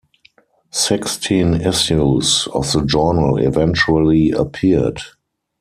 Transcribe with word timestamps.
Sixteen 0.71 1.53
issues 1.61 2.47
of 2.55 2.71
the 2.71 2.83
journal 2.83 3.37
eventually 3.37 4.31
appeared. 4.31 4.99